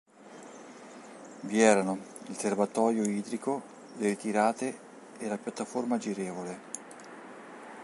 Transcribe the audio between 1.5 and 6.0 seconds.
erano: il serbatoio idrico, le ritirate e la piattaforma